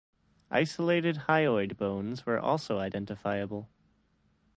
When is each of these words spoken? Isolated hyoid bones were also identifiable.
Isolated 0.49 1.25
hyoid 1.29 1.77
bones 1.77 2.25
were 2.25 2.39
also 2.39 2.79
identifiable. 2.79 3.69